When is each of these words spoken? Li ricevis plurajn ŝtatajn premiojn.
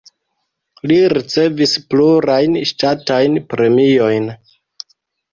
Li 0.91 0.95
ricevis 1.11 1.75
plurajn 1.91 2.55
ŝtatajn 2.69 3.37
premiojn. 3.53 4.27